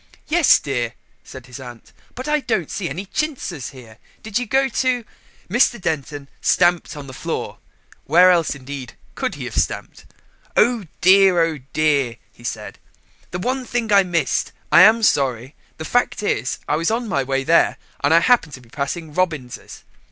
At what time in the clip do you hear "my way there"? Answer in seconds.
17.07-17.77